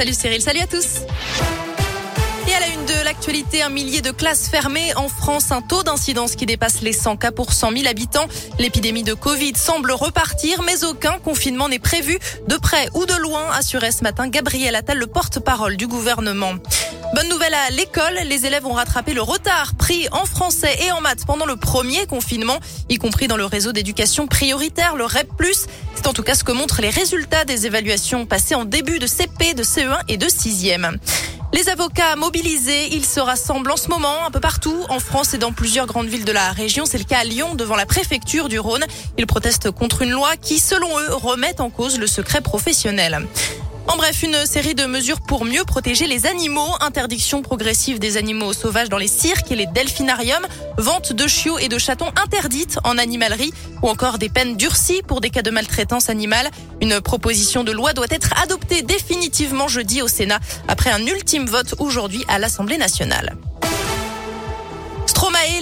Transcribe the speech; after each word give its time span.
Salut 0.00 0.14
Cyril, 0.14 0.40
salut 0.40 0.60
à 0.60 0.66
tous. 0.66 1.02
Et 2.48 2.54
à 2.54 2.60
la 2.60 2.68
une 2.68 2.86
de 2.86 3.04
l'actualité, 3.04 3.60
un 3.60 3.68
millier 3.68 4.00
de 4.00 4.10
classes 4.12 4.48
fermées 4.48 4.94
en 4.96 5.10
France, 5.10 5.52
un 5.52 5.60
taux 5.60 5.82
d'incidence 5.82 6.36
qui 6.36 6.46
dépasse 6.46 6.80
les 6.80 6.94
100 6.94 7.18
cas 7.18 7.32
pour 7.32 7.52
100 7.52 7.72
000 7.72 7.86
habitants. 7.86 8.24
L'épidémie 8.58 9.02
de 9.02 9.12
Covid 9.12 9.52
semble 9.56 9.92
repartir, 9.92 10.62
mais 10.62 10.84
aucun 10.84 11.18
confinement 11.18 11.68
n'est 11.68 11.78
prévu 11.78 12.18
de 12.48 12.56
près 12.56 12.88
ou 12.94 13.04
de 13.04 13.12
loin, 13.12 13.44
assurait 13.52 13.92
ce 13.92 14.02
matin 14.02 14.26
Gabriel 14.28 14.74
Attal, 14.74 14.96
le 14.96 15.06
porte-parole 15.06 15.76
du 15.76 15.86
gouvernement. 15.86 16.54
Bonne 17.12 17.28
nouvelle 17.28 17.54
à 17.54 17.70
l'école, 17.70 18.20
les 18.26 18.46
élèves 18.46 18.64
ont 18.66 18.72
rattrapé 18.72 19.14
le 19.14 19.22
retard 19.22 19.74
pris 19.74 20.06
en 20.12 20.24
français 20.26 20.78
et 20.86 20.92
en 20.92 21.00
maths 21.00 21.26
pendant 21.26 21.44
le 21.44 21.56
premier 21.56 22.06
confinement, 22.06 22.58
y 22.88 22.98
compris 22.98 23.26
dans 23.26 23.36
le 23.36 23.44
réseau 23.44 23.72
d'éducation 23.72 24.28
prioritaire, 24.28 24.94
le 24.94 25.04
REP+. 25.04 25.28
C'est 25.96 26.06
en 26.06 26.12
tout 26.12 26.22
cas 26.22 26.36
ce 26.36 26.44
que 26.44 26.52
montrent 26.52 26.80
les 26.80 26.90
résultats 26.90 27.44
des 27.44 27.66
évaluations 27.66 28.26
passées 28.26 28.54
en 28.54 28.64
début 28.64 29.00
de 29.00 29.08
CP, 29.08 29.54
de 29.54 29.64
CE1 29.64 29.98
et 30.06 30.18
de 30.18 30.26
6e. 30.26 30.98
Les 31.52 31.68
avocats 31.68 32.14
mobilisés, 32.14 32.94
ils 32.94 33.04
se 33.04 33.18
rassemblent 33.18 33.72
en 33.72 33.76
ce 33.76 33.88
moment 33.88 34.24
un 34.24 34.30
peu 34.30 34.38
partout 34.38 34.84
en 34.88 35.00
France 35.00 35.34
et 35.34 35.38
dans 35.38 35.52
plusieurs 35.52 35.86
grandes 35.86 36.06
villes 36.06 36.24
de 36.24 36.32
la 36.32 36.52
région. 36.52 36.84
C'est 36.86 36.98
le 36.98 37.04
cas 37.04 37.18
à 37.18 37.24
Lyon 37.24 37.56
devant 37.56 37.74
la 37.74 37.86
préfecture 37.86 38.48
du 38.48 38.60
Rhône. 38.60 38.84
Ils 39.18 39.26
protestent 39.26 39.72
contre 39.72 40.02
une 40.02 40.10
loi 40.10 40.36
qui, 40.36 40.60
selon 40.60 40.96
eux, 41.00 41.12
remet 41.12 41.60
en 41.60 41.70
cause 41.70 41.98
le 41.98 42.06
secret 42.06 42.40
professionnel. 42.40 43.26
En 43.86 43.96
bref, 43.96 44.22
une 44.22 44.46
série 44.46 44.74
de 44.74 44.84
mesures 44.86 45.20
pour 45.20 45.44
mieux 45.44 45.64
protéger 45.64 46.06
les 46.06 46.26
animaux. 46.26 46.68
Interdiction 46.80 47.42
progressive 47.42 47.98
des 47.98 48.16
animaux 48.16 48.52
sauvages 48.52 48.88
dans 48.88 48.98
les 48.98 49.08
cirques 49.08 49.50
et 49.50 49.56
les 49.56 49.66
delphinariums. 49.66 50.46
Vente 50.78 51.12
de 51.12 51.26
chiots 51.26 51.58
et 51.58 51.68
de 51.68 51.78
chatons 51.78 52.12
interdite 52.22 52.78
en 52.84 52.98
animalerie. 52.98 53.52
Ou 53.82 53.88
encore 53.88 54.18
des 54.18 54.28
peines 54.28 54.56
durcies 54.56 55.02
pour 55.02 55.20
des 55.20 55.30
cas 55.30 55.42
de 55.42 55.50
maltraitance 55.50 56.08
animale. 56.08 56.50
Une 56.80 57.00
proposition 57.00 57.64
de 57.64 57.72
loi 57.72 57.92
doit 57.92 58.06
être 58.10 58.32
adoptée 58.40 58.82
définitivement 58.82 59.68
jeudi 59.68 60.02
au 60.02 60.08
Sénat 60.08 60.38
après 60.68 60.90
un 60.90 61.04
ultime 61.04 61.46
vote 61.46 61.74
aujourd'hui 61.78 62.24
à 62.28 62.38
l'Assemblée 62.38 62.78
nationale. 62.78 63.36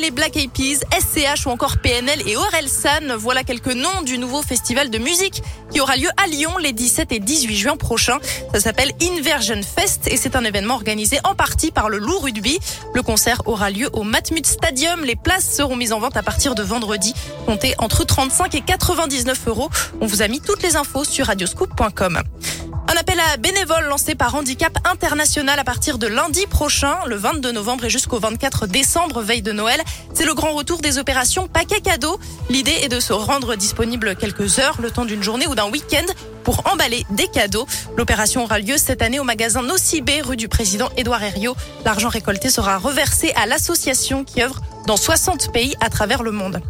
Les 0.01 0.11
Black 0.11 0.37
Eyed 0.37 0.51
Peas, 0.51 0.81
SCH 0.99 1.47
ou 1.47 1.51
encore 1.51 1.79
PNL 1.79 2.27
et 2.27 2.37
Orelsan, 2.37 3.17
voilà 3.17 3.45
quelques 3.45 3.73
noms 3.73 4.03
du 4.05 4.19
nouveau 4.19 4.43
festival 4.43 4.91
de 4.91 4.99
musique 4.99 5.41
qui 5.71 5.81
aura 5.81 5.97
lieu 5.97 6.09
à 6.17 6.27
Lyon 6.27 6.57
les 6.59 6.73
17 6.73 7.13
et 7.13 7.21
18 7.21 7.57
juin 7.57 7.77
prochains. 7.77 8.19
Ça 8.53 8.59
s'appelle 8.59 8.91
Inversion 9.01 9.61
Fest 9.63 10.09
et 10.09 10.17
c'est 10.17 10.35
un 10.35 10.43
événement 10.43 10.75
organisé 10.75 11.19
en 11.23 11.37
partie 11.37 11.71
par 11.71 11.91
le 11.91 11.99
Loup 11.99 12.19
Rugby. 12.19 12.59
Le 12.93 13.03
concert 13.03 13.43
aura 13.47 13.71
lieu 13.71 13.89
au 13.93 14.03
Matmut 14.03 14.45
Stadium. 14.45 15.05
Les 15.05 15.17
places 15.17 15.55
seront 15.55 15.77
mises 15.77 15.93
en 15.93 16.01
vente 16.01 16.17
à 16.17 16.25
partir 16.25 16.57
de 16.57 16.63
vendredi. 16.65 17.15
Comptez 17.47 17.75
entre 17.79 18.05
35 18.05 18.57
et 18.57 18.63
99 18.63 19.47
euros. 19.47 19.71
On 20.01 20.07
vous 20.07 20.23
a 20.23 20.29
mis 20.29 20.41
toutes 20.41 20.65
les 20.65 20.75
infos 20.75 21.05
sur 21.05 21.27
radioscoop.com. 21.27 22.23
Un 22.91 22.97
appel 22.97 23.21
à 23.21 23.37
bénévoles 23.37 23.85
lancé 23.85 24.15
par 24.15 24.35
Handicap 24.35 24.79
International 24.91 25.59
à 25.59 25.65
partir 25.65 25.99
de 25.99 26.07
lundi 26.07 26.47
prochain, 26.47 26.97
le 27.07 27.17
22 27.17 27.53
novembre 27.53 27.85
et 27.85 27.91
jusqu'au 27.91 28.19
24 28.19 28.67
décembre, 28.67 29.21
veille 29.21 29.43
de 29.43 29.53
Noël. 29.53 29.83
C'est 30.15 30.25
le 30.25 30.33
grand 30.33 30.53
retour 30.55 30.79
des 30.79 30.97
opérations 30.97 31.49
paquet 31.49 31.83
cadeau. 31.83 32.19
L'idée 32.49 32.79
est 32.83 32.89
de 32.89 32.99
se 32.99 33.13
rendre 33.13 33.57
disponible 33.57 34.17
quelques 34.17 34.59
heures, 34.59 34.79
le 34.81 34.91
temps 34.91 35.05
d'une 35.05 35.23
journée 35.23 35.47
ou 35.47 35.55
d'un 35.55 35.71
week-end 35.71 36.07
pour 36.45 36.63
emballer 36.73 37.05
des 37.11 37.29
cadeaux. 37.29 37.67
L'opération 37.99 38.45
aura 38.45 38.59
lieu 38.59 38.79
cette 38.79 39.03
année 39.03 39.21
au 39.21 39.25
magasin 39.25 39.63
Nocibé, 39.63 40.23
rue 40.23 40.39
du 40.39 40.49
président 40.49 40.89
Édouard 40.97 41.23
Herriot. 41.23 41.57
L'argent 41.85 42.09
récolté 42.09 42.49
sera 42.49 42.79
reversé 42.79 43.33
à 43.37 43.45
l'association 43.45 44.25
qui 44.25 44.43
œuvre 44.43 44.63
dans 44.87 44.97
60 44.97 45.53
pays 45.53 45.75
à 45.81 45.91
travers 45.91 46.23
le 46.23 46.31
monde. 46.31 46.63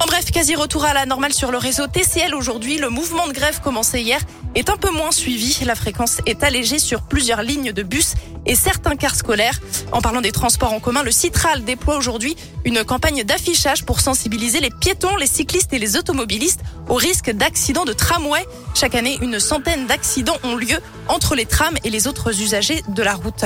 En 0.00 0.06
bref, 0.06 0.30
quasi 0.30 0.54
retour 0.54 0.84
à 0.84 0.94
la 0.94 1.06
normale 1.06 1.32
sur 1.32 1.50
le 1.50 1.58
réseau 1.58 1.88
TCL 1.88 2.32
aujourd'hui. 2.32 2.78
Le 2.78 2.88
mouvement 2.88 3.26
de 3.26 3.32
grève 3.32 3.60
commencé 3.60 4.00
hier 4.00 4.20
est 4.54 4.70
un 4.70 4.76
peu 4.76 4.90
moins 4.90 5.10
suivi. 5.10 5.58
La 5.64 5.74
fréquence 5.74 6.18
est 6.24 6.44
allégée 6.44 6.78
sur 6.78 7.02
plusieurs 7.02 7.42
lignes 7.42 7.72
de 7.72 7.82
bus 7.82 8.14
et 8.46 8.54
certains 8.54 8.94
cars 8.94 9.16
scolaires. 9.16 9.60
En 9.90 10.00
parlant 10.00 10.20
des 10.20 10.30
transports 10.30 10.72
en 10.72 10.78
commun, 10.78 11.02
le 11.02 11.10
Citral 11.10 11.64
déploie 11.64 11.96
aujourd'hui 11.96 12.36
une 12.64 12.84
campagne 12.84 13.24
d'affichage 13.24 13.84
pour 13.84 13.98
sensibiliser 13.98 14.60
les 14.60 14.70
piétons, 14.70 15.16
les 15.16 15.26
cyclistes 15.26 15.72
et 15.72 15.80
les 15.80 15.96
automobilistes 15.96 16.60
au 16.88 16.94
risque 16.94 17.32
d'accidents 17.32 17.84
de 17.84 17.92
tramway. 17.92 18.46
Chaque 18.74 18.94
année, 18.94 19.18
une 19.20 19.40
centaine 19.40 19.86
d'accidents 19.86 20.38
ont 20.44 20.54
lieu 20.54 20.78
entre 21.08 21.34
les 21.34 21.46
trams 21.46 21.76
et 21.82 21.90
les 21.90 22.06
autres 22.06 22.40
usagers 22.40 22.82
de 22.88 23.02
la 23.02 23.14
route. 23.14 23.44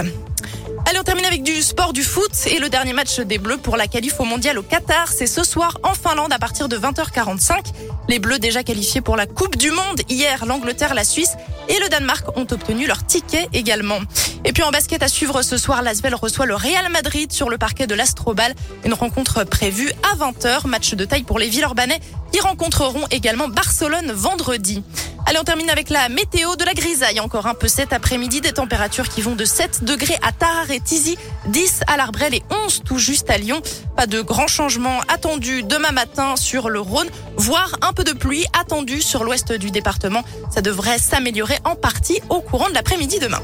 Allez, 0.93 1.01
on 1.01 1.05
termine 1.05 1.25
avec 1.25 1.43
du 1.43 1.63
sport, 1.63 1.95
du 1.95 2.03
foot 2.03 2.31
et 2.51 2.59
le 2.59 2.69
dernier 2.69 2.93
match 2.93 3.19
des 3.19 3.39
Bleus 3.39 3.57
pour 3.57 3.79
la 3.79 3.87
qualif 3.87 4.21
au 4.21 4.25
mondial 4.25 4.59
au 4.59 4.63
Qatar. 4.63 5.09
C'est 5.09 5.27
ce 5.27 5.43
soir 5.43 5.79
en 5.83 5.95
Finlande 5.95 6.35
à 6.35 6.39
partir 6.39 6.69
de 6.69 6.77
20h45. 6.77 7.73
Les 8.11 8.19
Bleus 8.19 8.39
déjà 8.39 8.63
qualifiés 8.63 9.01
pour 9.01 9.17
la 9.17 9.25
Coupe 9.25 9.57
du 9.57 9.71
Monde. 9.71 10.03
Hier, 10.11 10.45
l'Angleterre, 10.45 10.93
la 10.93 11.05
Suisse 11.05 11.33
et 11.71 11.79
le 11.81 11.89
Danemark 11.89 12.37
ont 12.37 12.47
obtenu 12.51 12.87
leur 12.87 13.07
ticket 13.07 13.49
également. 13.55 14.01
Et 14.45 14.53
puis 14.53 14.63
en 14.65 14.71
basket 14.71 15.03
à 15.03 15.09
suivre 15.09 15.41
ce 15.41 15.57
soir, 15.57 15.81
l'Asvel 15.81 16.15
reçoit 16.15 16.45
le 16.45 16.57
Real 16.57 16.91
Madrid 16.91 17.33
sur 17.33 17.49
le 17.49 17.57
parquet 17.57 17.87
de 17.87 17.95
l'Astrobal. 17.95 18.55
Une 18.85 18.93
rencontre 18.93 19.45
prévue 19.45 19.91
à 20.13 20.17
20h. 20.17 20.67
Match 20.67 20.93
de 20.93 21.07
taille 21.07 21.23
pour 21.23 21.39
les 21.39 21.49
Villeurbanais 21.49 22.01
qui 22.33 22.41
rencontreront 22.41 23.07
également 23.11 23.49
Barcelone 23.49 24.13
vendredi. 24.13 24.83
Allez, 25.25 25.39
on 25.41 25.45
termine 25.45 25.71
avec 25.71 25.89
la 25.89 26.09
météo 26.09 26.57
de 26.57 26.65
la 26.65 26.75
grisaille. 26.75 27.21
Encore 27.21 27.47
un 27.47 27.55
peu 27.55 27.69
cet 27.69 27.93
après-midi, 27.93 28.41
des 28.41 28.53
températures 28.53 29.09
qui 29.09 29.23
vont 29.23 29.37
de 29.37 29.45
7 29.45 29.85
degrés 29.85 30.19
à 30.23 30.33
Tarare 30.33 30.71
et 30.71 30.81
Tizi, 30.81 31.17
10 31.47 31.83
à 31.87 31.97
l'Arbrel 31.97 32.35
et 32.35 32.43
11 32.67 32.83
tout 32.85 32.99
juste 32.99 33.31
à 33.31 33.39
Lyon. 33.39 33.63
Pas 33.97 34.07
de 34.07 34.21
grands 34.21 34.49
changements 34.49 35.01
attendus 35.09 35.63
demain 35.63 35.93
matin 35.93 36.35
sur 36.37 36.69
le 36.69 36.81
Rhône, 36.81 37.09
voire 37.37 37.77
un 37.83 37.93
peu 37.93 38.05
de 38.05 38.13
pluie 38.13 38.45
attendue 38.59 39.01
sur 39.01 39.23
l'ouest 39.23 39.53
du 39.53 39.71
département. 39.71 40.23
Ça 40.51 40.61
devrait 40.61 40.99
s'améliorer 40.99 41.59
en 41.65 41.77
partie 41.77 42.21
au 42.29 42.41
courant 42.41 42.69
de 42.69 42.75
l'après-midi 42.75 43.19
demain. 43.21 43.41